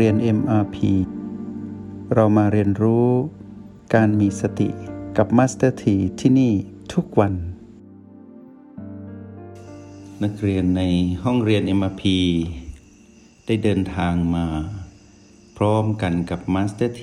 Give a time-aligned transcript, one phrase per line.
[0.00, 0.76] เรียน MRP
[2.14, 3.08] เรามาเรียนรู้
[3.94, 4.68] การมีสติ
[5.16, 6.52] กับ Master T ที่ที่นี่
[6.92, 7.34] ทุกวัน
[10.22, 10.82] นักเรียนใน
[11.24, 12.02] ห้องเรียน MRP
[13.46, 14.46] ได้เดินทางมา
[15.56, 17.02] พร้อมกันกับ Master T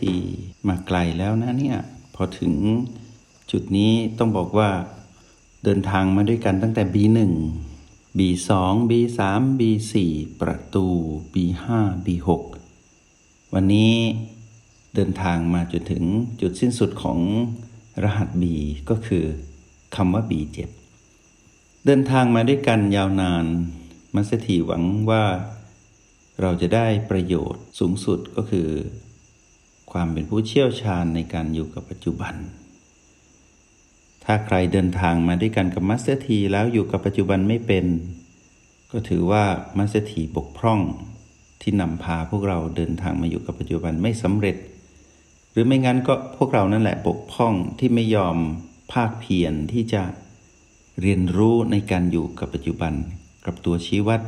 [0.68, 1.80] มาไกลแล้วนะเนี่ย
[2.16, 2.54] พอถึง
[3.52, 4.70] จุดนี้ต้องบอกว่า
[5.64, 7.20] เดินทางมาด้วยกันตั้งแต่ B1
[8.18, 8.50] B2
[8.90, 9.20] B3
[9.60, 9.94] B4
[10.42, 10.86] ประตู
[11.34, 11.66] B5
[12.08, 12.51] B6
[13.56, 13.94] วันนี้
[14.96, 16.04] เดินทางมาจนถึง
[16.42, 17.20] จุดสิ้นสุดของ
[18.04, 18.44] รหัส B
[18.90, 19.26] ก็คือ
[19.96, 20.58] คำว่า B7
[21.86, 23.46] เดินทางมาด้วยกันยาวนาน
[24.16, 25.24] มัสถีหวังว่า
[26.42, 28.70] เราจะได้ประโยชน์สูงสุดก็คือ
[29.92, 32.36] ความเป็นผู้เชี่ยวชาญในการอยู่กับปัจจุบัน
[34.24, 37.86] ถ้าใครเดินทางมาด้วยกันกับมาสเตอร์ทีแล้วอยู่กับปัจจุบันไม่เป็น
[38.92, 39.44] ก็ถือว่า
[39.78, 40.82] มาสเตอร์ทีบกพร่อง
[41.62, 44.56] ที่นำพาพวกเราเดินทางมาอยู่กับปัจจุบันไม่สำเร็จ
[45.52, 48.38] หรือไม่งั้นก็พวกเรานั่นแหละบกพร่องที่ไม่ยอม
[48.94, 50.04] พากเพียรที่จะ
[51.02, 52.94] เรียนรู้ในการอยู่กับปัจจุบัน
[53.46, 54.22] กับตัวชี้วัด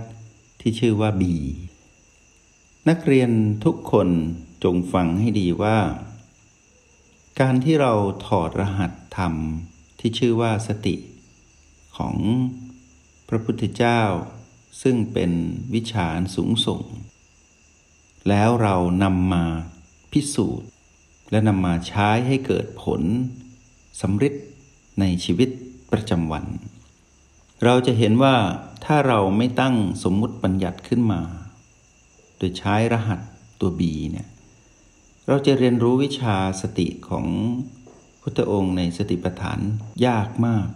[0.61, 1.23] ที่ชื่อว่า B
[2.89, 3.29] นักเรียน
[3.65, 4.09] ทุกคน
[4.63, 5.77] จงฟังให้ดีว่า
[7.39, 7.93] การที่เรา
[8.25, 9.33] ถอดรหัสธรรม
[9.99, 10.95] ที่ชื่อว่าสติ
[11.97, 12.15] ของ
[13.27, 14.01] พระพุทธเจ้า
[14.81, 15.31] ซึ่งเป็น
[15.73, 16.81] วิชาสูงส่ง
[18.29, 19.43] แล้วเรานำมา
[20.11, 20.69] พิสูจน์
[21.31, 23.01] และนำมาใช้ให้เกิดผล
[24.01, 24.33] สำเร็จ
[24.99, 25.49] ในชีวิต
[25.91, 26.45] ประจำวัน
[27.63, 28.35] เราจะเห็นว่า
[28.85, 31.21] ถ้าเราไม่ตั้งสมมุติบัญญัติขึ้นมา
[32.37, 33.19] โดยใช้รหัส
[33.59, 34.27] ตัว B เนี่ย
[35.27, 37.25] เราจะเรียนรู้วิชาสติของ
[38.21, 39.59] พุทธองค์ในสติปัฏฐาน
[40.07, 40.67] ยากมาก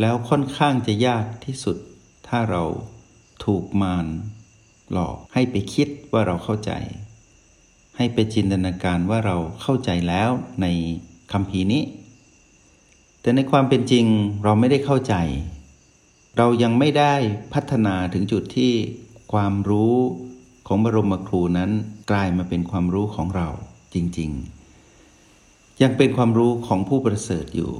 [0.00, 1.76] แล้วค่อนข้างจะยากที่สุด
[2.28, 2.64] ถ้าเรา
[3.44, 4.06] ถูกมาร
[4.92, 6.72] หลอกให้ไปคิดว่าเราเข้าใจ
[7.96, 10.30] ให้ไปจินตนาการว่าเราเข้าใจแล้ว
[10.62, 10.66] ใน
[11.32, 11.82] คำพีนี้
[13.20, 14.04] แต่ในความเป็นจริง
[14.44, 15.14] เราไม่ได้เข้าใจ
[16.36, 17.14] เรายังไม่ได้
[17.54, 18.72] พัฒนาถึงจุดที่
[19.32, 19.94] ความรู้
[20.66, 21.70] ของบรมครูนั้น
[22.10, 23.48] กลายมาเป็นความรู้ของเรา
[23.94, 24.30] จริง
[25.06, 27.72] ๆ ยังเป็นความรู้ของผู้ประเสริฐอยู่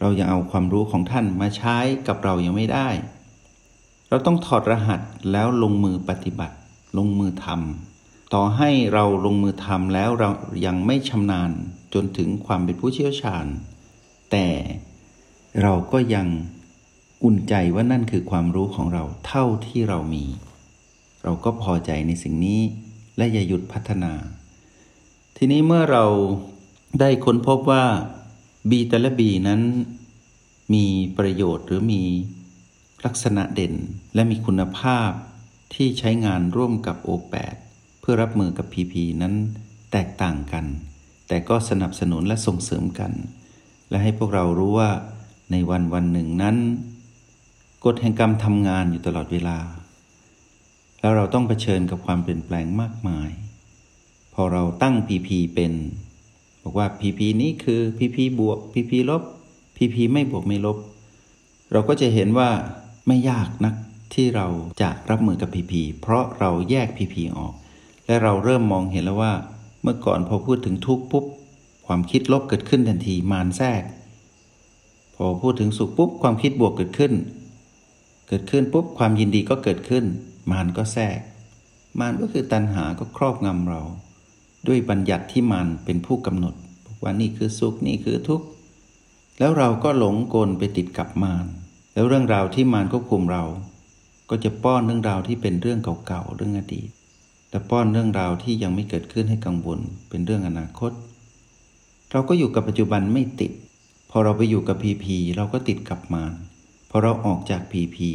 [0.00, 1.76] เรายังเอาความรู้ของท่านมาใช้
[2.08, 2.88] กับเรายังไม่ได้
[4.14, 5.00] เราต้องถอดรหัส
[5.32, 6.56] แล้วลงมือปฏิบัติ
[6.98, 10.30] ลงมือทำต่อให้เราลงมือทำแล้วเรา
[10.66, 11.50] ยังไม่ชำนาญ
[11.94, 13.46] จนถึงความเป็นผู้เชี่ยวชาญ
[14.30, 14.46] แต่
[15.62, 16.26] เราก็ยัง
[17.24, 20.24] อุ่นใจว่านั่นคือความรู้ของเราเท่าที่เรามี
[21.24, 22.60] เราก็พอใจในสิ่งนี้
[23.16, 24.12] และอย่าหยุดพัฒนา
[25.36, 26.04] ทีนี้เมื่อเรา
[27.00, 27.84] ได้ค้นพบว่า
[28.70, 29.60] บีแต่ละบีนั้น
[30.74, 30.84] มี
[31.18, 32.02] ประโยชน์หรือมี
[33.04, 33.74] ลักษณะเด่น
[34.14, 35.10] และมีคุณภาพ
[35.74, 37.56] ที่ใช้งานร่วมกับ O8
[38.00, 39.34] เพื่อรับมือกับ PP นั้น
[39.92, 40.64] แตกต่างกัน
[41.28, 43.12] แต่ก็สนับสนุนและส่งเสริมกัน
[43.90, 44.90] และให้พวกเรารู้ว่า
[45.50, 46.56] ในวันวันหนึ่งนั้น
[47.84, 49.58] กฎแห่งกรรมทำงานอยู่ตลอดเวลา
[51.00, 53.30] แล้วเราต้องเผชิญกับความเปลี่ยนแปลงมากมาย
[54.34, 55.72] พอเราตั้ง PP เป็น
[56.62, 59.22] บอกว่า PP นี้คือ PP บวก PP ลบ
[59.76, 60.78] PP ไม่บวกไม่ลบ
[61.72, 62.50] เราก็จะเห็นว่า
[63.06, 63.74] ไม่ยากนัก
[64.14, 64.46] ที่เรา
[64.82, 67.54] จะรับมือกับ PP เพราะเราแยก PP ออก
[68.06, 69.34] และเราเริ่มมองเห็นแล้วว่า
[69.82, 71.24] เมื่อก่อนพอพูดถึงทุกข์ปุ๊บ
[71.86, 73.82] ความคิดลบเกิดขึ้นทันทีมารแทรก
[75.14, 77.12] พอพูดถึงสุขปุ๊บความคิดบวกเกิดขึ้น
[78.28, 80.04] เกิดขึ้นปุ๊บความยินดีก็เกิดขึ้น
[80.50, 81.18] มารก็แทรก
[82.00, 83.82] มารก็คือตัณหาก็ครอบงำเรา
[84.66, 86.54] ด้วยบัญญัติที่มารเป็นผู้กำหนด
[87.02, 88.46] ว่านี่คือสุขนี่คือทุกข์
[89.38, 91.46] แล้วเราก็หลงกลไปติดกับมาร
[91.94, 93.44] แล้วเรื่องราวที่มารควบคุมเรา
[94.30, 96.88] ก็จะป้อนเรื่องราวที่เป็นเรื่องเก่าๆเรื่องอดีต
[97.50, 99.78] แต่ป้อนเรื่องราวที่ยังไม่เกิดขึ้นให้กังวล
[100.08, 100.92] เป็นเรื่องอนาคต
[102.12, 103.52] เราก็อยู่กับปัจจุบันไม่ติด
[104.10, 106.32] พอเราไปอยู่กับพีพีเราก็ติดกับมาร
[106.90, 108.10] พอเราออกจากพีพี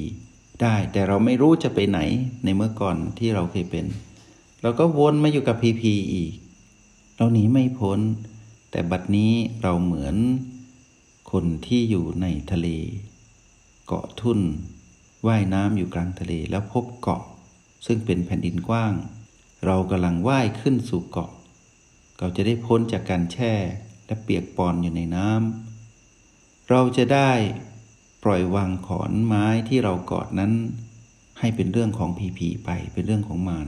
[0.61, 1.99] ได้แต่เราไม่รู้จะไปไหน
[2.43, 3.85] ในเมื่อก่อนที่เราเคยเป็น
[4.61, 6.33] เราก็วนมาอยู่กับพีพีอีก
[7.17, 7.99] เราหนีไม่พ้น
[8.71, 9.31] แต่บัดนี้
[9.61, 10.15] เราเหมือน
[11.31, 12.67] คนที่อยู่ในทะเล
[13.91, 14.39] เกาะทุ่น
[15.27, 17.23] ว่ายน้ำอยู่กลางทะเลแล้วพบเกาะ
[17.85, 18.93] ซึ่งเป็นแผ่นดินกว้าง
[19.65, 21.31] เรากำลังว่ายขึ้นสู่เกาะ
[22.19, 23.53] เราจะได้พ้นจากการแช่
[24.05, 27.31] และเปียกปอนอยู่ในน้ำเราจะได้
[28.23, 30.53] ปล่อยวางขอนไม้ที่เรากอดนั้น
[31.39, 33.67] ให้เป็นเรื่องของผีผีไปเป็นเรื่องของมาร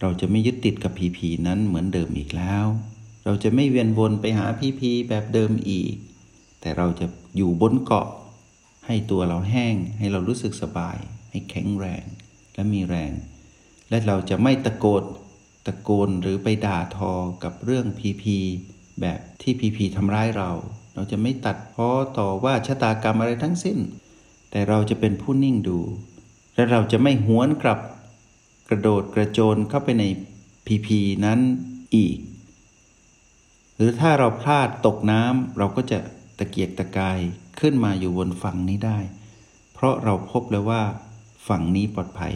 [0.00, 2.66] เราจะไม่ยึดติดกับผีผีนั้นเหมือนเดิมอีกแล้ว
[3.24, 5.94] เราจะไม่เวียนวนไปหาผีผีแบบเดิมอีก
[6.60, 7.06] แต่เราจะ
[7.36, 8.08] อยู่บนเกาะ
[8.86, 10.98] ให้ตัวเราแห้ง ให้เรารู้สึกสบาย
[11.30, 12.04] ให้แข็งแรง
[12.54, 13.12] และมีแรง
[13.90, 15.04] และเราจะไม่ตะโกน
[15.66, 17.12] ตะโกนหรือไปด่าทอ
[17.42, 18.38] กับเรื่องพีพี
[19.00, 20.50] แบบที่พีพีทำร้ายเรา
[20.94, 21.88] เราจะไม่ตัดพ้อ
[22.18, 23.78] ต่อว่าชะตากรรมอะไรทั้งสิ้น
[24.50, 25.80] แต่เราจะเป็นผู้นิ่งดู
[26.54, 27.80] และเราจะไม่หวนกลับ
[28.68, 30.04] กระโดดกระโจนเข้าไปใน
[30.66, 31.40] พีพีนั้น
[31.96, 32.18] อีก
[33.76, 35.98] หรือถ้าเราพลาดตกน้ำเราก็จะ
[36.38, 37.20] ตะเกียกตะกาย
[37.60, 38.98] ขึ้นมาอยู่บนฝั่งนี้ได้
[39.74, 40.82] เพราะเราพบแล้วว่า
[41.48, 42.34] ฝั่งนี้ปลอดภัย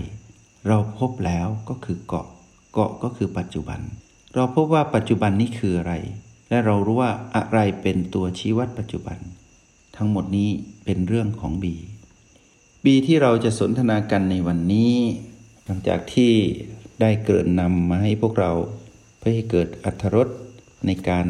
[0.68, 2.26] เราพบแล้วก็คือเกาะ
[2.72, 3.80] เกาะก็คือปัจจุบัน
[4.34, 5.94] เราพบว่าปัจจุบันนี้คืออะไร
[6.48, 9.18] และเรารู้ว่าอะไรเป็นตัวชี้วัดปัจจุบัน
[9.96, 10.50] ทั้งหมดนี้
[10.84, 11.74] เป็นเรื่องของบี
[12.84, 14.94] บีที่เราจะสนทนากันในวันนี้
[15.64, 16.32] หลังจากที่
[17.00, 18.52] ได้เกิดนำมาให้พวกเรา
[19.18, 20.28] เพื่อให้เกิดอัธรส
[20.86, 21.26] ในการ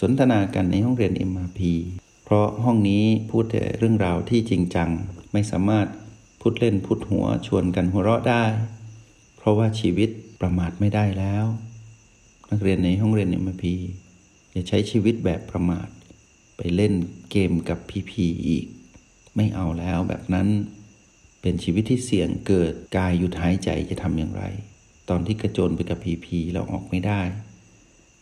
[0.00, 1.60] สนทนากันในห้องเรียน MRP
[2.28, 4.90] เพราะห้องนี้พูดแต่เรื่องราวที่จริงจัง
[5.32, 5.86] ไม่สามารถ
[6.40, 8.44] พูดเล่นพูดหัวชวนกันหัวเราะได้
[9.36, 11.46] เพราะว่าชีวิตประมาทไม่ได้แล้ว
[12.50, 13.64] นักเรียนในห้องเรียน MRP
[14.52, 15.88] อย่าใช้ชีวิตแบบประมาท
[16.56, 16.92] ไปเล่น
[17.30, 18.66] เกมกับพีพีอีก
[19.36, 20.48] ไม่เอาแล้วแบบนั้น
[21.40, 24.44] เป็นชีวิตที่เสี่ยงเกิดกายหยุดหายใจจะทำอย่างไร
[25.08, 27.20] ตอนที่กระโจนไปกับพีพีเราออกไม่ได้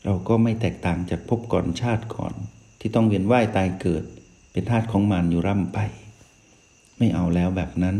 [0.04, 2.34] เราก็ไม่แตกต่างจากพบก่อนชาติก่อน
[2.86, 4.04] ที่ต้องเวียนว่ายตายเกิด
[4.52, 5.78] เป็นทาสของมันอยู่ร่ำไป
[6.98, 7.96] ไม่เอาแล้วแบบนั้น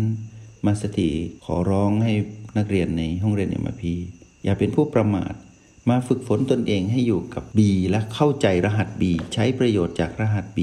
[0.65, 1.09] มาสติ
[1.45, 2.13] ขอร้องให้
[2.57, 3.95] นักเรียนในห้องเรียนเอ็มพี
[4.45, 5.35] อย่าเป็นผู้ประมาท
[5.89, 7.61] มาฝึกฝนตนเองให้อยู่กับ B
[7.91, 9.03] และเข้าใจรหัส B
[9.35, 10.61] ใช้ประโยชน์จากรหัส B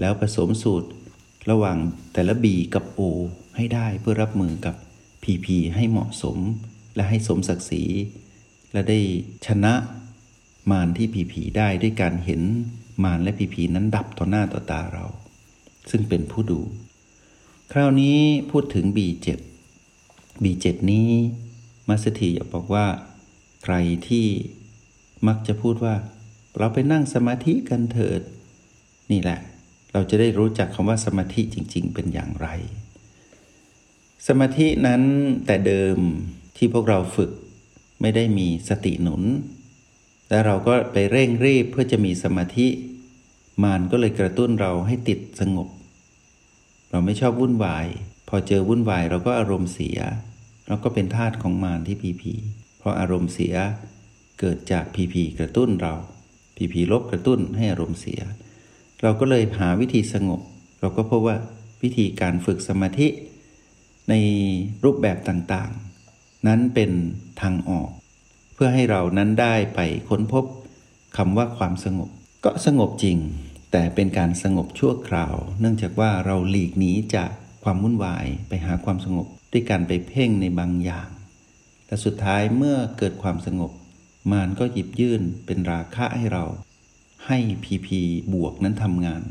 [0.00, 0.88] แล้วผสมสูตร
[1.50, 1.78] ระหว่าง
[2.12, 3.00] แต่ละ B กับ O
[3.56, 4.74] ให้ได้เพื่อรับมือกับ
[5.22, 6.38] PP ให้เหมาะสม
[6.94, 7.84] และให้สมศักดิ์ศรี
[8.72, 8.98] และได้
[9.46, 9.74] ชนะ
[10.70, 12.42] มารที่ PP ได้ด้วยการเห็น
[13.04, 15.06] มารและ PP นั้นดับต่อหน้าต่อตาเรา
[15.90, 16.60] ซึ่งเป็นผู้ดู
[17.72, 18.18] คราวนี้
[18.50, 19.28] พูดถึง B7
[20.42, 21.10] B7 นี้
[21.88, 22.86] มาสถีอยากบอกว่า
[23.64, 23.74] ใคร
[24.08, 24.26] ที่
[25.26, 25.94] มักจะพูดว่า
[26.58, 28.20] เราไปนั่งสมาธิกันเถิด
[29.12, 29.40] นี่แหละ
[29.92, 32.48] เราจะได้รู้จักคำว่าสมาธิจริง ๆ เป็นอย่างไร
[34.26, 35.02] สมาธินั้น
[35.46, 35.98] แต่เดิม
[36.56, 37.30] ที่พวกเราฝึก
[38.00, 39.22] ไม่ได้มีสติหนุน
[40.28, 42.68] และเราก็ไปเร่งรีบเพื่อจะมีสมาธิ
[43.62, 45.68] มานก็เลยกระตุ้นเราให้ติดสงบ
[46.90, 47.86] เราไม่ชอบวุ่นวาย
[48.28, 49.98] พอเจอวุ่นวายเราก็อารมณ์เสีย
[50.66, 52.32] เราก็เป็นทาสของมารที่พีพี
[52.78, 53.54] เพราะอารมณ์เสีย
[54.40, 55.94] เกิดจากพีพีกระตุ้นเรา
[56.56, 58.20] พีพีลบกระตุ้นให้อารมณ์เสีย
[59.02, 60.40] เราก็เลยหาวิธีสงบ
[60.80, 61.36] เราก็พบว่า
[61.82, 63.08] วิธีการฝึกสมาธิ
[64.08, 64.14] ใน
[64.84, 66.90] รูปแบบต่างๆ นั้นเป็น
[67.40, 67.90] ทางออก
[68.58, 70.44] เพื่อให้เรานั้นได้ไปค้นพบ
[71.16, 72.08] คำว่าความสงบ
[72.44, 73.18] ก็สงบจริง
[73.72, 77.30] แต่เป็นการสงบชั่วคราว เนื่องจากว่าเราหลีกหนีจาก
[77.64, 81.08] ความวุ่นวายไปหาความสงบด้วยการไปเพ่งในบางอย่าง
[81.86, 83.72] และสุดท้ายเมื่อเกิดความสงบ
[84.30, 86.44] มารก็หยิบยื่นเป็นราคะให้เรา
[87.26, 88.00] ให้พีพี
[88.34, 89.22] บวกนั้นทำงาน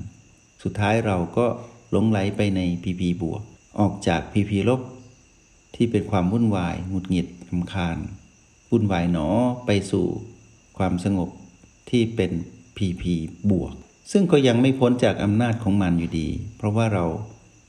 [0.64, 1.48] สุดท้ายเราก็
[1.92, 3.42] หลงไหลไปในพีพีบวก
[3.80, 4.82] ออกจากพีพีลบ
[5.76, 7.98] ที่เป็นความวุ่นวายหงุดหงิดลำคาญ
[8.78, 9.28] วุ่นวายหนอ
[9.66, 10.08] ไปสู่
[10.78, 11.30] ความสงบ
[11.90, 12.32] ที่เป็น
[12.78, 13.16] พีพี
[13.52, 13.74] บวก
[14.12, 17.06] ซึ่งก็ยังไม่พ้นจากอำนาจของมันอยู่ดี เพราะว่าเรา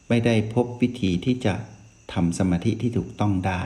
[0.09, 1.55] ไม่ได้พบวิธีที่จะ
[2.13, 3.63] ทำสมาธิที่ถูกต้องได้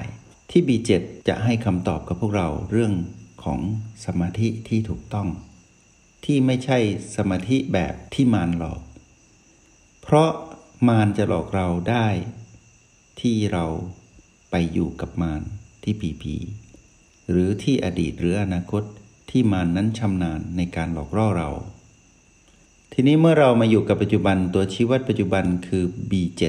[0.51, 0.91] ที่ B7
[1.29, 2.93] จะให้คำตอบกับพวกเราเรื่อง
[3.45, 3.61] ของ
[4.05, 5.29] สมาธิที่ถูกต้อง
[6.25, 6.79] ที่ไม่ใช่
[7.17, 8.81] สมาธิแบบที่มารหลอก
[10.03, 10.31] เพราะ
[10.89, 12.09] มารจะหลอกเราได้
[13.21, 13.67] ที่เรา
[14.51, 15.43] ไปอยู่กับมาร
[15.83, 16.37] ที่ปีพี
[17.31, 18.83] หรือที่อดีตหรืออนาคต
[19.31, 21.51] ที่มานนั้นชำนาญในการหลอกล่อเรา
[22.93, 26.43] ทีนี้เมื่อเรามาอยู่กับปัจจุบันตัวชี้วัดปัจจุบันคือ B7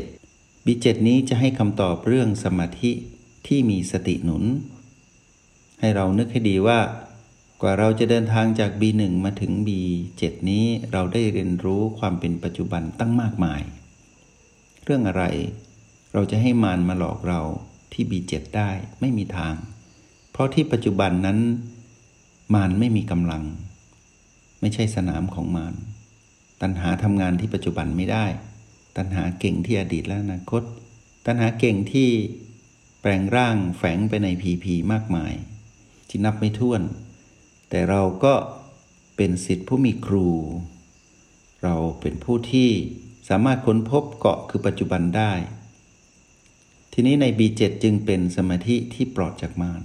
[0.66, 2.92] B7 นี้จะให้คำตอบเรื่องสมาธิ
[3.48, 4.44] ที่มีสติหนุน
[5.80, 6.80] ให้เรานึกให้ดีว่า
[7.62, 13.62] กว่าเราจะเดินทางจาก B1 มาถึง B7 นี้เราได้เรียนรู้ความเป็นปัจจุบันตั้งมากมาย
[14.84, 15.24] เรื่องอะไร
[16.14, 17.42] เราจะให้มารมาหลอกเรา
[17.94, 19.56] ที่ B7 ได้ไม่มีทาง
[20.32, 21.40] เพราะที่ปัจจุบันนั้น
[22.54, 23.44] มารไม่มีกำลัง
[24.62, 25.76] ไม่ใช่สนามของมาร
[26.62, 28.26] ตัณหาทำงานที่ปัจจุบันไม่ได้
[28.98, 30.64] ตัณหาเก่งที่อดีตและอนาคต
[31.26, 32.10] ตัณหาเก่งที่
[33.02, 35.34] แปลงร่างแฝงไปในพีพีมากมาย
[36.10, 36.82] ที่นับไม่ถ้วน
[37.70, 38.34] แต่เราก็
[39.16, 40.28] เป็นสิทธิผู้มีครู
[41.64, 42.70] เราเป็นผู้ที่
[43.30, 45.34] สามารถค้นพบเกาะคือปัจจุบันได้
[46.94, 49.82] ทีนี้ใน B7 จึงเป็นสมาธิที่ปลอดจากมาร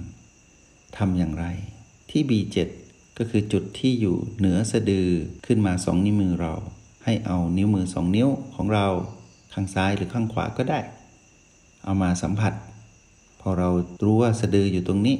[0.99, 1.45] ทำอย่างไร
[2.11, 2.57] ที่ B7
[3.19, 5.09] ก็คือจุดที่อยู่เหนือสะดือ
[5.47, 6.55] ขึ้นมาสองนิ้วมือเรา
[7.05, 8.87] ให้เอานิ้วมือสองนิ้วของเรา
[9.53, 10.81] ข้างซ้ายหรือข้างขวาก็ได้
[11.85, 12.53] เอามาสัมผัส
[13.41, 13.69] พอเรา
[14.05, 15.17] รู้ว่าสะดืออยู่ตรงนี้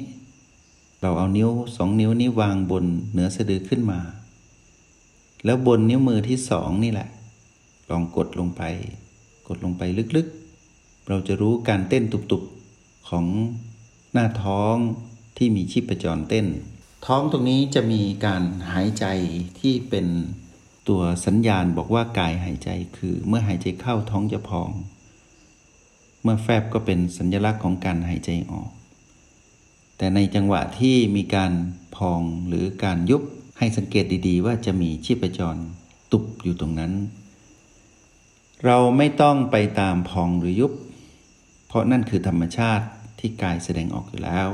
[1.01, 3.99] เราเอานิ้วสองนิ้วนี้วางบนเหนือสะดือขึ้นมา
[5.45, 7.09] แล้วบนนิ้วมือที่สองนี่แหละ
[7.89, 8.61] ลองกดลงไป
[9.47, 9.83] กดลงไป
[10.17, 13.25] ลึกๆ เราจะรู้การเต้นตุบๆของ
[14.13, 14.75] หน้าท้อง
[15.37, 16.47] ที่มีชีพจรเต้น
[17.05, 19.05] ท้องตรงนี้จะมีการหายใจ
[19.59, 20.07] ที่เป็น
[20.89, 24.69] ตัวสัญญาณบอกว่ากายหายใจคือเมื่อหายใจเข้าท้องจะพอง
[26.21, 28.69] เมื่อแฟบก็เป็นสัญลักษณ์ของการหายใจออก
[29.97, 31.51] แต่ในจังหวะที่มีการ
[31.95, 33.23] พองหรือการยุบ
[33.57, 35.61] ให้สังเกตดีๆ ว่าจะมีชีพจร
[36.11, 36.93] ตุบอยู่ตรงนั้น
[38.65, 40.71] เราไม่ต้องไปตามพองหรือยุบ
[41.67, 42.85] เพราะนั่นคือธรรมชาติ
[43.19, 44.49] ที่กายแสดงออกอยู่แล้ว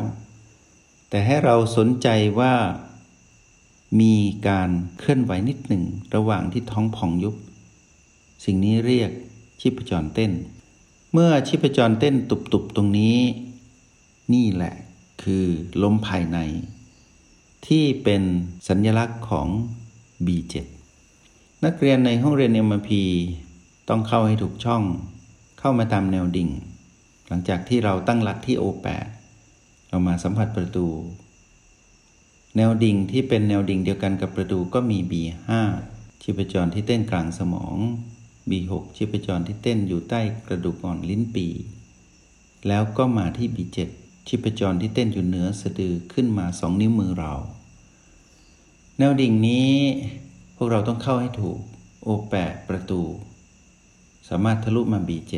[1.14, 2.08] แต่ให้เราสนใจ
[2.40, 2.54] ว่า
[4.02, 4.16] มี
[4.48, 5.84] การเคลื่อนไหวนิดหนึ่ง
[6.16, 7.36] ระหว่างที่ท้องพองยุบ
[8.46, 9.12] สิ่งนี้เรียก
[9.62, 10.32] ชีพจรเต้น
[11.14, 13.18] เมื่อชีพจรเต้นตุบๆตรงนี้
[14.34, 14.76] นี่แหละ
[15.24, 15.46] คือ
[15.84, 16.38] ลมภายใน
[17.68, 18.22] ที่เป็น
[18.68, 19.48] สัญญลักษณ์ของ
[20.26, 20.56] B7
[21.66, 22.92] นักเรียนในห้องเรียน MP
[23.90, 24.84] ต้องเข้าให้ถูกช่อง
[25.60, 26.50] เข้ามาตามแนวดิ่ง
[27.28, 28.88] หลังจากที่เราตั้งหลักที่ O8
[29.94, 30.88] เรามาสัมผัสประตู
[32.56, 35.52] แนวดิ่งที่เป็นแนวดิ่งเดียวกันกับประตูก็มี B5
[36.22, 37.78] ชีพจรที่เต้นกลางสมอง
[38.50, 41.48] B6 ชีพจรที่เต้นอยู่ใต้กระดูกอ่อนลิ้นปี
[42.68, 43.80] แล้วก็มาที่ B7
[44.28, 47.34] ชีพจรที่เต้นอยู่เหนือสะดือขึ้นมาสองนิ้วมือเรา
[48.98, 49.72] แนวดิ่งนี้
[50.56, 51.60] พวกเราต้องเข้าให้ถูก
[52.08, 52.36] O8
[52.70, 53.02] ประตู
[54.30, 55.34] สามารถทะลุมา B7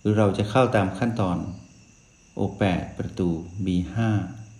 [0.00, 1.38] หรือเราจะเข้าตามขั้นตอน
[2.38, 2.62] O8
[2.98, 3.28] ประตู
[3.66, 3.96] B5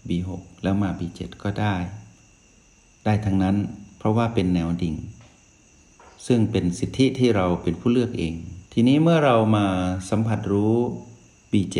[0.09, 0.31] B6
[0.63, 1.77] แล้วมา B7 ก็ได้
[3.05, 3.57] ได้ทั้งนั้น
[3.99, 4.95] เพราะว่าเป็นแนวดิ่ง
[6.27, 8.35] ซึ่งเป็นสิทธิที่เราเป็นผู้เลือกเอง
[8.73, 9.67] ทีนี้เมื่อเรามา
[10.11, 10.75] สัมผัสรู้
[11.53, 11.77] B7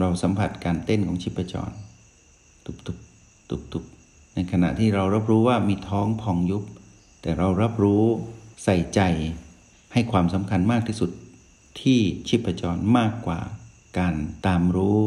[0.00, 1.70] เราสัมผัสการเต้นของชิปจร
[2.64, 2.98] ตุบตุบ
[3.50, 3.84] ตุบตุบ
[4.34, 6.64] ในขณะที่เรารับรู้ว่ามีท้องพองยุบ
[7.22, 8.04] แต่เรารับรู้
[8.64, 9.00] ใส่ใจ
[9.92, 11.10] ให้ความสำคัญมากที่สุด
[11.80, 13.40] ที่ชิปจรมากกว่า
[13.98, 14.14] การ
[14.46, 15.00] ตามรู้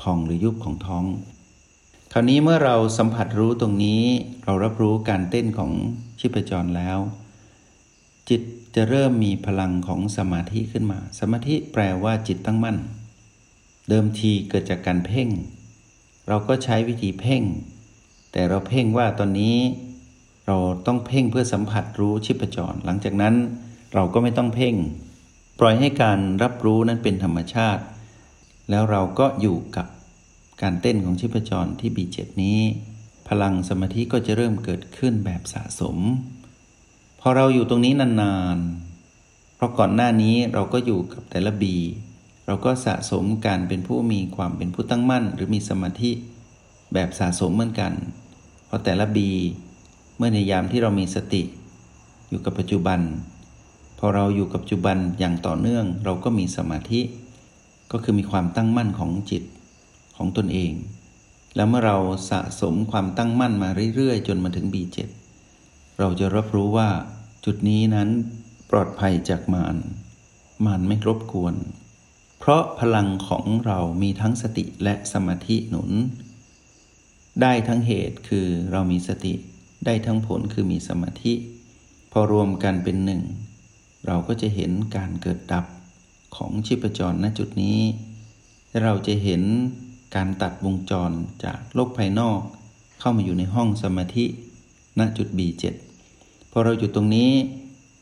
[0.00, 1.04] พองหรือยุบของท้อง
[2.12, 4.02] คราวนี้เมื่อเราสัมผัสรู้ตรงนี้
[4.44, 5.72] เรารับรู้การเต้นของ
[6.20, 6.98] ชีพจรแล้ว
[8.28, 8.42] จิต
[8.74, 12.76] จะเริ่มมีพลังของสมาธิขึ้นมา สมาธิแปลว่าจิตตั้งมั่น
[13.88, 15.28] เดิมทีเกิดจากการเพ่ง
[16.28, 17.42] เราก็ใช้วิธีเพ่ง
[18.32, 19.56] แต่เราเพ่งว่าตอนนี้
[20.46, 23.34] เราต้องเพ่งเพื่อสัมผัสรู้ชีพจร หลังจากนั้น
[23.94, 24.74] เราก็ไม่ต้องเพ่ง
[25.58, 27.82] ปล่อยให้การรับรู้นั้นเป็นธรรมชาติ
[28.70, 29.86] แล้วเราก็อยู่กับ
[30.62, 32.58] การเต้นของชีพจรที่ B7 นี้
[33.28, 35.96] พลังสมาธิก็จะเริ่มเกิดขึ้นแบบสะสม
[37.20, 41.76] พอเราอยู่ตรงนี้นานๆ เพราะก่อนหน้านี้เราก็อยู่กับแต่ละบี
[42.46, 46.10] เราก็สะสมการเป็นผู้มีความเป็นผู้ตั้งมั่น หรือมีสมาธิ
[46.94, 47.92] แบบสะสมเหมือนกัน
[48.66, 49.30] เพราะแต่ละบี
[50.16, 51.42] เมื่อในยามที่เรามีสติ
[52.28, 53.00] อยู่กับปัจจุบัน
[54.04, 57.00] พอเราอยู่กับปัจจุบันอย่างต่อเนื่องเราก็มีสมาธิ
[57.92, 59.44] ก็คือมีความตั้งมั่นของจิต
[60.16, 60.72] ของตนเอง
[61.56, 61.98] แล้วเมื่อเรา
[62.30, 64.96] สะสมความตั้งมั่นมาเรื่อยๆ จนมาถึง B7
[65.98, 66.88] เราจะรับรู้ว่า
[67.44, 68.08] จุดนี้นั้น
[68.70, 69.76] ปลอดภัยจากมาร
[70.64, 71.54] มารไม่รบกวน
[72.38, 75.90] เพราะพลังของเรามีทั้งสติและสมาธิหนุน
[77.42, 79.34] ได้ทั้งเหตุคือเรามีสติ
[79.86, 81.34] ได้ทั้งผลคือมีสมาธิ
[82.12, 83.22] พอรวมกันเป็นหนึ่ง
[84.06, 85.64] เราก็จะเห็นการเกิดดับ
[86.36, 87.80] ของชีพจรณจุดนี้
[88.82, 89.42] เราจะเห็น
[90.14, 91.10] การตัดวงจร
[91.44, 92.40] จากโลกภายนอก
[93.00, 94.24] เข้ามาอยู่ในห้องสมาธิ
[94.98, 95.64] ณจุด B7
[96.50, 97.32] พอเราอยู่ตรงนี้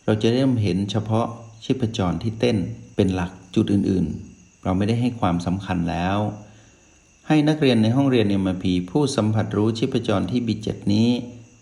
[0.04, 1.26] เราจะเริ่มเห็นเฉพาะ
[1.64, 2.56] ชีพจรที่เต้น
[2.96, 6.18] เป็นหลักจุดอื่นๆ เราไม่ได้ให้ความสำคัญแล้ว
[7.26, 11.08] ให้นักเรียนในห้องเรียนเอ็มพีผู้สัมผัสรู้ชีพจรที่ B7 นี้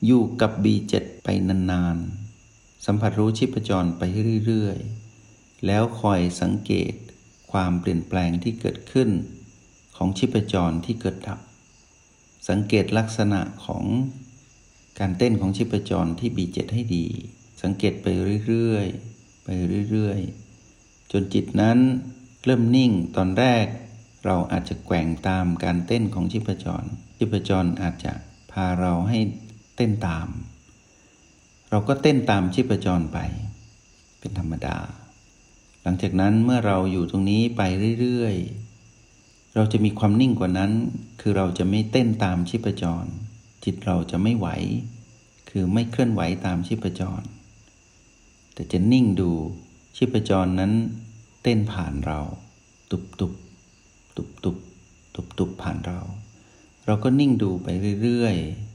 [0.07, 2.18] อยู่กับ B7 ไปนานๆ
[2.87, 4.03] สัมผัสรู้ชีพจรไป
[4.47, 6.93] เรื่อยๆ แล้วคอยสังเกต
[7.53, 9.11] ความเปลี่ยนแปลงที่เกิดขึ้น
[9.97, 11.41] ของชีพจรที่เกิดดับ
[12.49, 13.85] สังเกตลักษณะของ
[14.99, 17.07] การเต้นของชีพจรที่บีเจ็ดให้ดี
[17.63, 18.07] สังเกตไป
[18.47, 19.49] เรื่อยๆ ไป
[19.91, 21.79] เรื่อยๆ จนจิตนั้น
[22.45, 23.67] เริ่มนิ่งตอนแรก
[24.25, 26.85] เราอาจจะแกว่งตามการเต้นของชีพจร
[27.17, 28.13] ชีพจรอาจจะ
[28.53, 29.19] พาเราให้
[29.77, 30.29] เต้นตาม
[31.71, 33.19] เราก็เต้นตามชีพจรไป
[34.19, 34.79] เป็นธรรมดา
[35.83, 37.63] หลังจากนั้นเมื่อเราอยู่ตรงนี้ไป
[38.01, 40.73] เรื่อยๆ เราจะมีความนิ่งกว่านั้น
[41.21, 43.05] คือเราจะไม่เต้นตามชีพจร
[43.65, 44.49] จิตเราจะไม่ไหว
[45.51, 47.23] คือไม่เคลื่อนไหวตามชีพจร
[48.55, 49.31] แต่จะนิ่งดู
[49.97, 50.73] ชีพจรนั้น
[51.43, 52.21] เต้นผ่านเรา
[52.91, 53.33] ตุบตุบ
[54.17, 54.57] ตุบตุบ
[55.15, 56.01] ตุบตุบผ่านเรา
[56.87, 57.69] เราก็นิ่งดูไป
[58.03, 58.68] เรื่อยๆ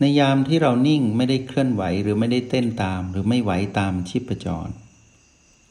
[0.00, 4.68] ในยามที่เรานิ่งไม่ได้เคลื่อนไหวหรือไม่ได้เต้นตาม หรือไม่ไหวตามชีพจร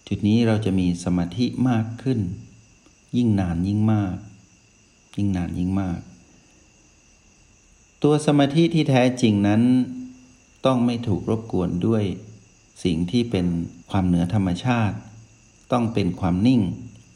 [0.07, 2.19] จุดนี้เราจะมีสมาธิมากขึ้น
[3.17, 4.15] ยิ่งนานยิ่งมาก
[5.17, 5.99] ยิ่งนานยิ่งมาก
[8.03, 9.61] ตัวสมาธิที่แท้จริงนั้น
[10.65, 12.03] ต้องไม่ถูกรบกวนด้วย
[12.83, 13.47] สิ่งที่เป็น
[13.91, 14.97] ความเหนือธรรมชาติ
[15.71, 16.61] ต้องเป็นความนิ่ง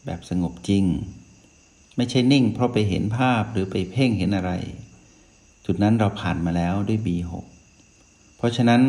[0.05, 0.85] แบบสงบจริง
[1.95, 4.51] ไม่ใช่นิ่งเพราะไปเห็นภาพหรือไปเพ่งเห็นอะไร
[5.65, 7.31] จุดนั้นเราผ่านมาแล้วด้วย B6
[8.37, 8.81] เพราะฉะนั้น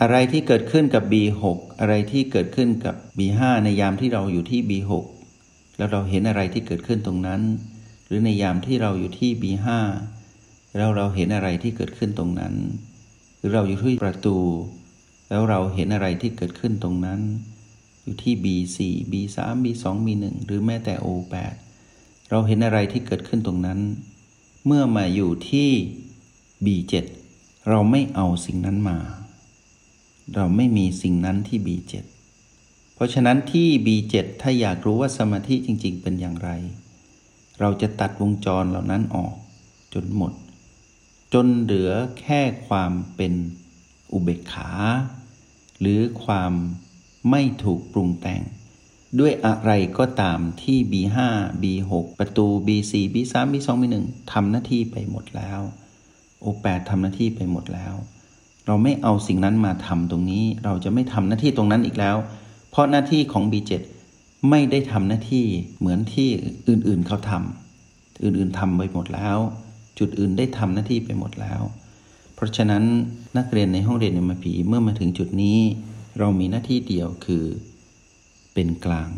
[0.00, 1.42] อะไรที่เกิดขึ้นกับ B6
[1.80, 4.92] อะไรที่เกิดขึ้นกับ B5 ในยามที่เราอยู่ที่ B6
[5.76, 7.40] แล้วเราเห็นอะไรที่เกิดขึ้นตรงนั้น
[8.06, 9.66] หรือในยามที่เราอยู่ที่ B5
[10.76, 12.54] แล้วเราเห็นอะไรที่เกิดขึ้นตรงนั้น
[13.38, 14.38] หรือเราอยู่ที่ประตู
[15.28, 17.20] แล้วเราเห็นอะไรที่เกิดขึ้นตรงนั้น
[18.04, 18.78] อยู่ที่ B4
[19.12, 21.54] B3 B2 B1 หรือแม้แต่ O8
[22.30, 23.78] เราเห็นอะไรที่เกิดขึ้นตรงนั้น
[24.70, 25.70] เมื่อมาอยู่ที่
[26.64, 26.94] B7
[27.68, 28.98] เราไม่เอาสิ่งนั้นมา
[30.34, 31.92] เราไม่มีสิ่งนั้นที่ B7
[32.94, 36.50] เพราะฉะนั้นที่ B7 ถ้าอยากรู้ว่าสมาธิจริง ๆ เป็นอย่างไร
[37.60, 39.34] เราจะตัดวงจรเหล่านั้นออก
[39.94, 40.32] จนหมด
[41.34, 43.32] จนเหลือแค่ความเป็น
[44.12, 44.70] อุเบกขา
[45.80, 46.52] หรือความ
[47.30, 48.42] ไม่ถูกปรุงแต่ง
[49.18, 51.16] ด้วยอะไรก็ตามที่ B5
[51.62, 53.96] B6 ประตู B4 B3 B2 B1
[54.32, 55.60] ทำหน้าที่ไปหมดแล้ว
[56.44, 57.94] O8 ทำหน้าที่ไปหมดแล้ว
[58.66, 62.16] เราไม่เอาสิ่งนั้นมาทำตรงนี้ เราจะไม่ทำหน้าที่ตรงนั้นอีกแล้ว
[62.70, 63.72] เพราะหน้าที่ของ B7
[64.50, 65.44] ไม่ได้ทำหน้าที่
[65.78, 66.28] เหมือนที่
[66.68, 69.38] อื่นๆเขาทำอื่นๆทำไปหมดแล้ว
[69.98, 71.62] จุดอื่นได้ทำหน้าที่ไปหมดแล้ว
[72.34, 72.84] เพราะฉะนั้น
[73.36, 75.58] นักเรียนในห้องเรียนมผีเมื่อมาถึงจุดนี้
[76.18, 77.44] เรามีหน้าที่เดียวคือ
[78.60, 79.10] เป็นกลาง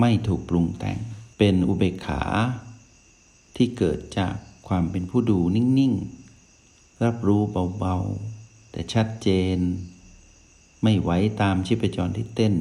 [0.00, 0.98] ไม่ถูกปรุงแต่ง
[1.38, 2.22] เป็นอุเบกขา
[3.56, 4.34] ที่เกิดจาก
[4.68, 5.92] ความเป็นผู้ดูนิ่ง
[6.48, 7.42] ๆ รับรู้
[7.78, 7.96] เบา
[8.34, 9.58] ๆ แต่ชัดเจน
[10.82, 12.54] ไม่ไหวตามชีพจรที่เต้น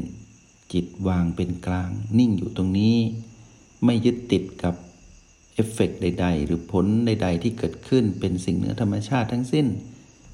[0.74, 1.90] จิตวางเป็นกลาง
[2.20, 2.98] นิ่งอยู่ตรงนี้
[3.86, 4.76] ไม่ยึดติดกับ
[5.54, 9.68] เอฟเฟกใด ๆ หรือผลใด ๆ ที่เกิดขึ้นเป็นสิ่งเหนือธรรมชาติทั้งสิ้น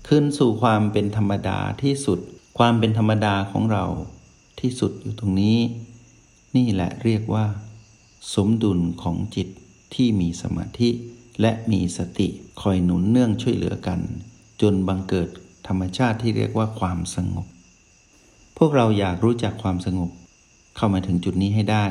[0.08, 2.20] ขึ้นสู่ความเป็นธรรมดาที่สุด
[2.58, 3.86] ความเป็นธรรมดาของเรา
[4.62, 5.58] ที่สุดอยู่ตรงนี้
[6.56, 7.46] นี่แหละเรียกว่า
[8.34, 9.48] สมดุลของจิต
[9.96, 10.90] ที่มีสมาธิ
[11.42, 12.28] และมีสติ
[12.62, 14.00] คอยหนุนเนื่องช่วยเหลือกัน
[14.62, 15.30] จนบังเกิด
[15.68, 17.46] ธรรมชาติที่เรียกว่าความสงบ
[18.58, 20.10] พวกเราอยากรู้จักความสงบ
[20.76, 21.86] เข้ามาถึงจุดนี้ให้ได้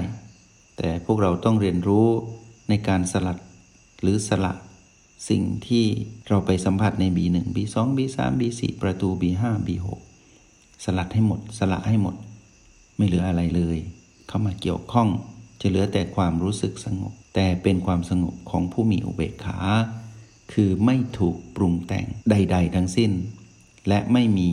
[0.76, 2.06] แต่พวกเราต้องเรียนรู้
[2.68, 3.38] ในการสลัด
[4.02, 4.52] หรือสละ
[5.28, 5.84] สิ่งที่
[6.28, 9.88] เราไปสัมผัสใน B1 B2 B3 B4 ประตู B5 B6
[10.84, 12.14] สลัดให้หมด สละให้หมด
[12.98, 13.78] ไม่เหลืออะไรเลย
[14.28, 15.08] เข้ามาเกี่ยวข้อง
[15.60, 19.58] จะเหลือแต่ความรู้สึกสงบ แต่เป็นความสงบของผู้มีอุเบกขา
[20.52, 23.12] คือไม่ถูกปรุงแต่งใด ๆ ทั้งสิ้น
[23.88, 24.50] และไม่มี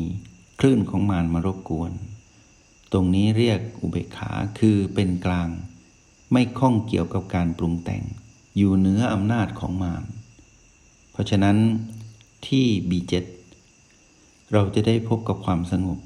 [0.59, 1.91] คลื่นของมารมารบกวน
[2.91, 5.49] ตรงนี้เรียกอุเบกขาคือเป็นกลาง
[6.31, 8.03] ไม่ข้องเกี่ยวกับการปรุงแต่ง
[8.57, 10.03] อยู่เหนืออำนาจของมาร
[11.11, 11.57] เพราะฉะนั้น
[12.47, 13.13] ที่ B7
[14.53, 15.99] เราจะได้พบกับความสงบ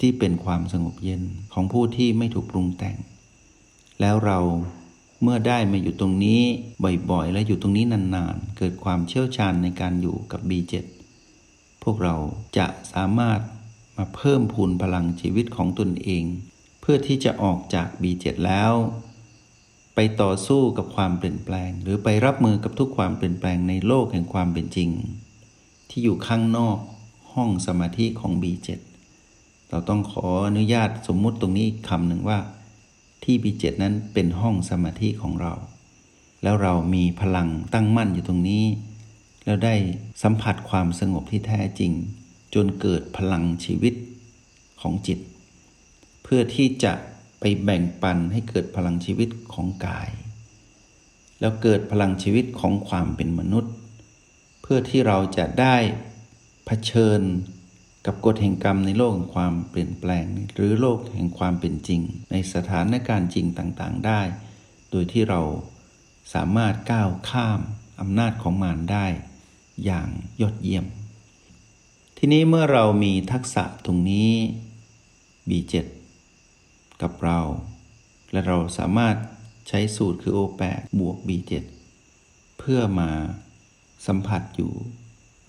[0.00, 2.96] ที่เป็นความสงบเย็นของผู้ที่ไม่ถูกปรุงแต่ง
[4.00, 4.38] แล้วเรา
[5.22, 6.40] เมื่อได้มาอยู่ตรงนี้
[7.10, 10.74] บ่อยๆ และอยู่ตรงนี้นานๆ เกิดความเชี่ยวชาญในการอยู่กับ B7
[11.82, 12.14] พวกเรา
[12.58, 13.40] จะสามารถ
[13.96, 16.24] มาเพิ่มพูนพลังชีวิตของตนเอง
[16.80, 18.72] เพื่อที่จะออกจาก B7 แล้ว
[19.94, 24.90] ไปต่อสู้กับความเปลี่ยนแปลง หรือไปรับมือกับทุกความเปลี่ยนแปลงในโลกแห่งความเป็นจริง
[25.90, 26.78] ที่อยู่ข้างนอก
[27.32, 28.68] ห้องสมาธิของ B7
[29.70, 32.38] เราต้องขออนุญาตสมมุติตรงนี้คำหนึ่งว่า
[33.24, 35.52] ที่ B7 นั้นเป็นห้องสมาธิของเรา
[36.42, 38.64] แล้วเรามีพลังตั้งมั่นอยู่ตรงนี้
[39.44, 39.74] แล้วได้
[40.22, 41.92] สัมผัสความสงบที่แท้จริง
[42.54, 43.94] จนเกิดพลังชีวิต
[44.80, 45.18] ของจิต
[46.22, 46.92] เพื่อที่จะ
[47.40, 50.10] ไปแบ่งปันให้เกิดพลังชีวิตของกาย
[51.40, 53.72] แล้วเกิดพลังชีวิตของความเป็นมนุษย์
[54.62, 55.76] เพื่อที่เราจะได้
[56.66, 57.20] เผชิญ
[58.06, 64.20] กับกฎแห่งกรรมในโลกแห่งความเปลี่ยนแปลง หรือโลกแห่งความเป็นจริง ในสถานการณ์จริงต่างๆได้
[64.90, 65.40] โดยที่เรา
[66.34, 67.60] สามารถก้าวข้าม
[68.00, 69.06] อำนาจของมารได้
[69.84, 70.08] อย่าง
[70.40, 70.86] ยอดเยี่ยม
[72.18, 74.32] ทีนี้เมื่อเรามีทักษะตรงนี้
[75.48, 75.74] B7
[77.02, 77.40] กับเรา
[78.32, 79.16] และเราสามารถ
[79.68, 80.62] ใช้สูตรคือ O8
[80.98, 81.52] บวก B7
[82.58, 83.10] เพื่อมา
[84.06, 84.72] สัมผัสอยู่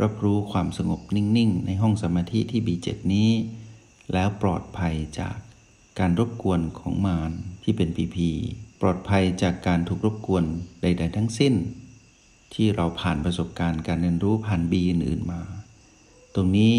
[0.02, 3.32] รับรู้ความสงบนิ่ง ๆ ในห้องสมาธิที่ B7 นี้
[4.14, 5.38] แล้วปลอดภัยจาก
[6.00, 7.32] การรบกวนของมาร
[7.64, 8.18] ที่เป็น PP
[8.82, 10.44] ปลอดภัยจากการถูกรบกวน
[10.82, 11.54] ใด ๆ ทั้งสิ้น
[12.54, 15.42] ที่เราผ่านประสบการณ์การเรียนรู้ผ่านบีอื่นๆมา
[16.36, 16.78] ตรงนี้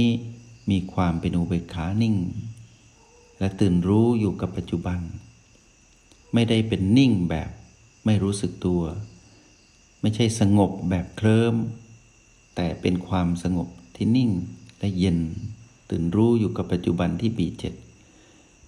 [0.71, 2.17] มีความเป็นอุเบกขานิ่ง
[3.39, 5.01] และตื่นรู้อยู่กับปัจจุบัน
[6.35, 7.51] ไม่ได้เป็นนิ่งแบบ
[8.07, 8.83] ไม่รู้สึกตัว
[10.01, 11.55] ไม่ใช่สงบแบบเคลิ้ม
[12.55, 14.31] แต่เป็นความสงบที่นิ่ง
[14.79, 15.19] และเย็น
[15.91, 17.75] ตื่นรู้อยู่กับปัจจุบันที่บีเจ็ด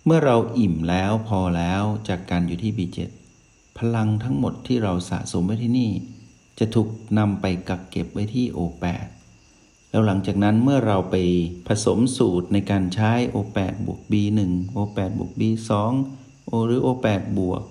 [0.05, 3.11] เมื่อเราอิ่มแล้วพอแล้วจากการอยู่ที่บีเจ็ด
[3.79, 5.91] พลังทั้งหมดที่เราสะสมไว้ที่นี่
[6.59, 9.07] จะถูกนำไปกักเก็บไว้ที่โอแปด
[9.91, 11.17] แล้วหลังจากนั้นเมื่อเราไป
[11.67, 14.41] ผสมสูตรในการใช้ O8 บวก B1
[14.77, 15.71] O8 บวก B2
[16.47, 17.63] โอหรือ O8 บวก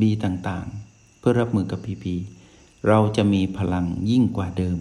[0.00, 2.04] B ต่างๆ เพื่อรับมือกับ PP
[2.88, 4.78] เราจะมีพลังยิ่งกว่าเดิม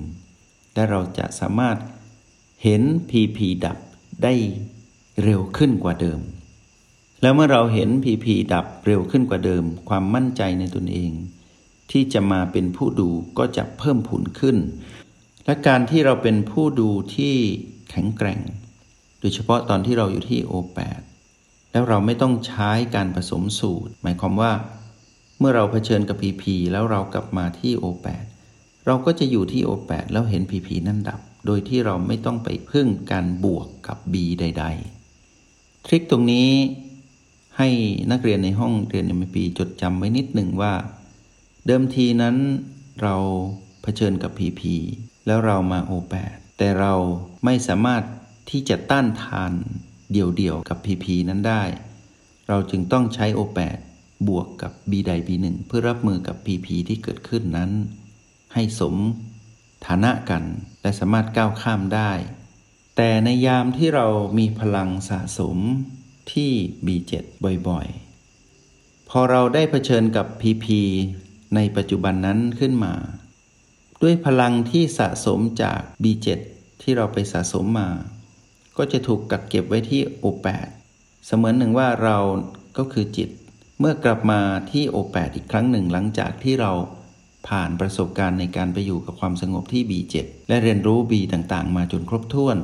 [0.74, 1.78] และเราจะสามารถ
[2.64, 3.78] เห็น PP ดับ
[4.24, 4.34] ได้
[5.24, 6.20] เร็วขึ้นกว่าเดิม
[7.22, 11.12] แล้วเมื่อเราเห็น PP ดับเร็วขึ้นกว่าเดิม ความมั่นใจในตนเอง
[11.92, 14.58] ที่จะมาเป็นผู้ดูก็จะเพิ่มผุนขึ้น
[15.46, 17.36] และการที่เราเป็นผู้ดูที่
[17.90, 18.42] แข็งแกร่ง
[19.20, 21.02] โดยเฉพาะตอนที่เราอยู่ที่ O8
[21.72, 24.52] แล้วเราไม่ต้องใช้การผสมสูตร หมายความว่า
[25.40, 28.26] เมื่อเราเผชิญกับ PP แล้วเรากลับมาที่ O8
[28.86, 34.65] เราก็จะอยู่ที่ O8 แล้วเห็น PP นั่นดับ โดยที่เราไม่ต้องไปพึ่งการบวกกับ B ใด
[35.26, 36.50] ๆ ทริคตรงนี้
[37.58, 37.70] ให้
[38.12, 40.74] นักเรียนในห้องเรียน MP จดจำไว้นิดหนึ่งว่า
[41.65, 42.36] เดิมทีนั้น
[43.02, 43.15] เรา
[43.82, 44.62] เผชิญกับ PP
[45.28, 46.94] แล้วเรามาโอแปดแต่เรา
[47.46, 48.04] ไม่สามารถ
[48.50, 49.54] ที่จะต้านทาน
[50.12, 51.63] เดี่ยวๆกับ PP นั้นได้
[52.50, 53.78] เราจึงต้องใช้โอแปด
[54.28, 57.72] บวกกับ B ใด B1 เพื่อรับมือกับ PP ที่เกิดขึ้นนั้น
[58.54, 58.96] ให้สม
[59.86, 60.44] ฐานะกัน
[60.82, 62.12] และสามารถก้าวข้ามได้
[62.96, 65.58] แต่ในยามที่เรามีพลังสะสม
[66.34, 66.52] ที่
[66.86, 67.14] B7
[67.68, 70.66] บ่อยๆ พอเราได้เผชิญกับ PP
[71.56, 72.94] ในปัจจุบันนั้นขึ้นมา
[74.02, 76.28] ด้วยพลังที่สะสมจาก B7
[76.82, 77.90] ที่เราไปสะสมมา
[78.78, 80.70] ก็จะถูกกักเก็บไว้ที่ O8
[81.26, 82.18] เสมือนหนึ่งว่าเรา
[82.78, 83.30] ก็คือจิต
[83.80, 86.72] เมื่อกลับมาที่ O8 อีกครั้งหนึ่งหลังจากที่เรา
[87.47, 90.15] ผ่านประสบการณ์ในการไปอยู่กับความสงบที่ B7
[90.47, 92.58] และเรียนรู้ B ต่างๆ มาจนครบถ้วน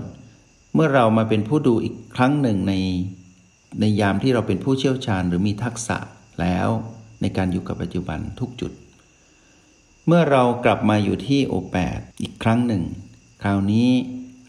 [0.73, 2.73] เมื่อเรามาเป็นผู้ดูอีกครั้งหนึ่งใน
[3.79, 5.97] ในยามที่เราเป็นผู้เชี่ยวชาญหรือมีทักษะ
[6.41, 6.67] แล้ว
[7.21, 8.71] ในการอยู่กับปัจจุบันทุกจุด
[10.07, 12.83] เมื่อเรากลับมาอยู่ที่โอแปดอีกครั้งหนึ่ง
[13.41, 13.89] คราวนี้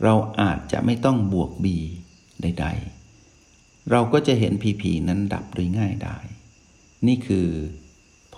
[0.05, 1.77] เราอาจจะไม่ต้องบวกบี
[2.43, 2.67] ใด
[3.29, 6.17] ๆ เราก็จะเห็นพีพีนั้นดับโดยง่ายได้
[7.07, 7.47] นี่คือ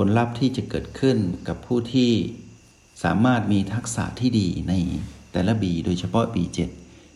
[0.06, 1.16] ลลัพธ์ที่จะเกิดขึ้น
[1.48, 2.12] กับผู้ที่
[3.04, 4.74] สามารถมีทักษะที่ดีใน
[5.32, 6.58] แต่ละบีโดยเฉพาะ B7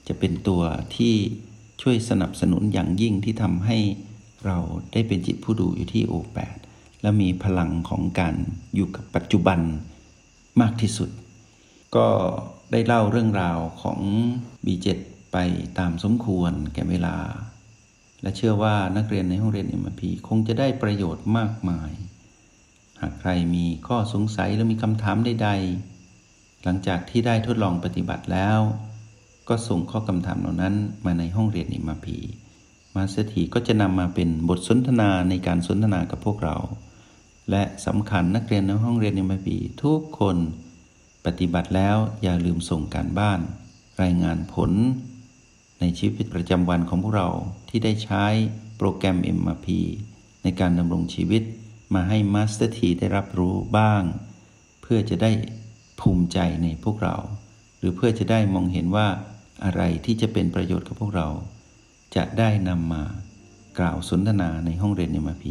[0.08, 0.62] จะเป็นตัว
[0.96, 1.14] ที่
[1.82, 3.78] ช่วยสนับสนุนอย่างยิ่งที่ทำให้
[4.46, 4.58] เรา
[4.92, 6.58] ได้เป็นจิตผู้ดูอยู่ที่ O8
[7.02, 8.34] และมีพลังของการ
[8.74, 9.60] อยู่กับปัจจุบัน
[10.60, 11.10] มากที่สุด
[11.96, 12.06] ก็
[12.72, 14.00] ได้เล่าเรื่องราวของ
[14.64, 14.88] B7
[15.32, 15.36] ไป
[15.78, 17.16] ตามสมควรแก่เวลา
[18.22, 28.60] และเชื่อว่านักเรียนในห้องเรียน MP คงจะได้ประโยชน์มากมายากใครมีข้อสงสัยหรือมีคำถามใดๆ หลังจากที่ได้ทดลองปฏิบัติแล้ว
[29.48, 32.18] ก็ส่งข้อคำถามเหล่านั้นมาในห้องเรียน MP มาพี
[32.94, 36.56] มาสถีก็จะนำมาเป็นบทสนทนาในการสนทนากับพวกเรา
[37.50, 40.36] และสำคัญนักเรียนในห้องเรียนในมปีทุกคน
[41.26, 43.40] ปฏิบัติแล้วอย่าลืมส่งการบ้าน
[44.02, 44.70] รายงานผล
[45.80, 47.28] ในชีวิตประจำวันของพวกเรา
[47.68, 48.24] ที่ได้ใช้
[48.78, 49.66] โปรแกรม MRP
[50.42, 51.42] ในการดำรงชีวิต
[51.94, 54.02] มาให้มาสเตอร์ทีได้รับรู้บ้าง
[54.82, 55.30] เพื่อจะได้
[56.00, 57.16] ภูมิใจในพวกเรา
[57.78, 59.06] หรือเพื่อจะได้มองเห็นว่า
[59.64, 61.28] อะไรที่จะเป็นประโยชน์กับพวกเรา
[62.16, 63.04] จะได้นำมา
[63.78, 65.44] กล่าวสนทนาในห้องเรียน MRP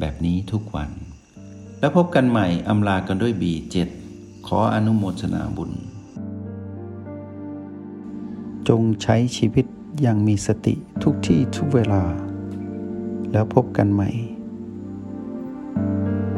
[0.00, 0.90] แบบนี้ทุกวัน
[1.80, 3.88] แล้วพบกันใหม่อำลากันด้วย B เจ็ด
[4.46, 5.72] ขออนุโมทนาบุญ
[8.68, 9.66] จงใช้ชีวิต
[10.00, 12.02] อย่างมีสติทุกที่ทุกเวลา
[13.32, 14.10] แล้วพบกันใหม่